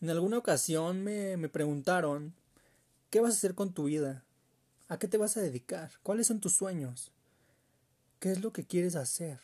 [0.00, 2.34] En alguna ocasión me, me preguntaron,
[3.10, 4.24] ¿qué vas a hacer con tu vida?
[4.88, 5.92] ¿A qué te vas a dedicar?
[6.02, 7.12] ¿Cuáles son tus sueños?
[8.18, 9.38] ¿Qué es lo que quieres hacer?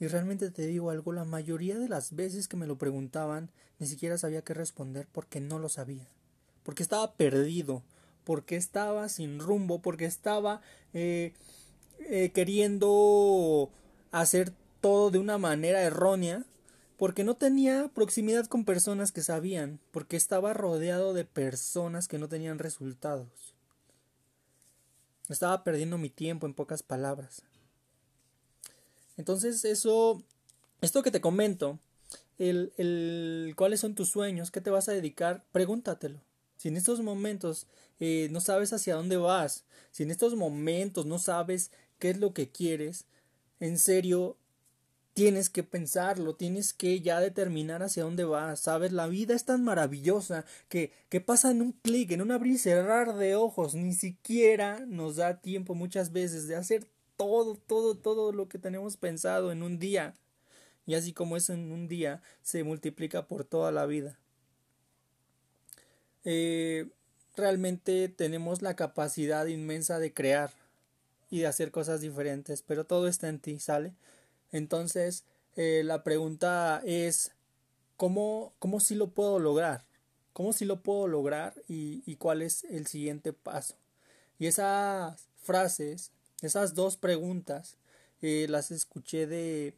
[0.00, 3.86] Y realmente te digo algo, la mayoría de las veces que me lo preguntaban, ni
[3.86, 6.08] siquiera sabía qué responder porque no lo sabía.
[6.62, 7.82] Porque estaba perdido,
[8.24, 11.32] porque estaba sin rumbo, porque estaba eh,
[12.00, 13.70] eh, queriendo
[14.10, 16.44] hacer todo de una manera errónea,
[16.96, 22.28] porque no tenía proximidad con personas que sabían, porque estaba rodeado de personas que no
[22.28, 23.54] tenían resultados.
[25.28, 27.42] Estaba perdiendo mi tiempo en pocas palabras.
[29.16, 30.22] Entonces eso,
[30.80, 31.78] esto que te comento,
[32.38, 36.20] el, el cuáles son tus sueños, qué te vas a dedicar, pregúntatelo.
[36.56, 37.66] Si en estos momentos
[38.00, 42.32] eh, no sabes hacia dónde vas, si en estos momentos no sabes qué es lo
[42.34, 43.06] que quieres,
[43.60, 44.36] en serio,
[45.14, 49.64] tienes que pensarlo, tienes que ya determinar hacia dónde vas, sabes, la vida es tan
[49.64, 53.94] maravillosa que, que pasa en un clic, en un abrir y cerrar de ojos, ni
[53.94, 59.52] siquiera nos da tiempo muchas veces de hacer todo, todo, todo lo que tenemos pensado
[59.52, 60.14] en un día.
[60.86, 64.18] Y así como es en un día, se multiplica por toda la vida.
[66.24, 66.88] Eh,
[67.36, 70.50] realmente tenemos la capacidad inmensa de crear
[71.30, 73.94] y de hacer cosas diferentes, pero todo está en ti, ¿sale?
[74.54, 75.24] Entonces,
[75.56, 77.32] eh, la pregunta es,
[77.96, 79.84] ¿cómo, ¿cómo si lo puedo lograr?
[80.32, 83.74] ¿Cómo si lo puedo lograr y, y cuál es el siguiente paso?
[84.38, 87.76] Y esas frases, esas dos preguntas,
[88.22, 89.74] eh, las escuché de,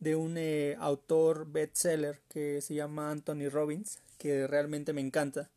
[0.00, 5.48] de un eh, autor bestseller que se llama Anthony Robbins, que realmente me encanta.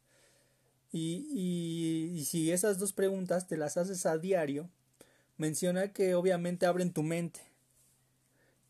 [0.92, 4.70] Y, si esas dos preguntas te las haces a diario,
[5.38, 7.42] menciona que obviamente abren tu mente.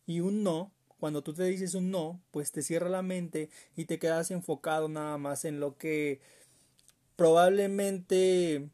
[0.06, 3.86] Y un no, cuando tú te dices un no, pues te cierra la mente y
[3.86, 6.20] te quedas enfocado nada más en lo que
[7.16, 8.70] probablemente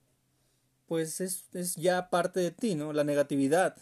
[0.88, 2.92] pues es, es ya parte de ti, ¿no?
[2.92, 3.78] La negatividad.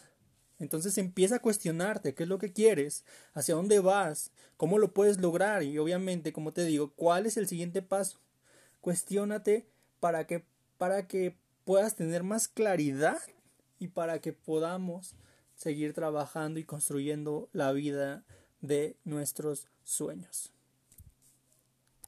[0.59, 5.19] Entonces empieza a cuestionarte qué es lo que quieres, hacia dónde vas, cómo lo puedes
[5.19, 8.19] lograr y obviamente, como te digo, cuál es el siguiente paso
[8.81, 9.65] cuestiónate
[9.99, 10.45] para que,
[10.77, 13.19] para que puedas tener más claridad
[13.77, 15.15] y para que podamos
[15.59, 18.23] seguir trabajando y construyendo la vida
[18.61, 20.53] de nuestros sueños.